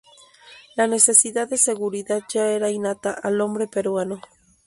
[0.75, 4.19] La necesidad de seguridad ya era innata al hombre peruano.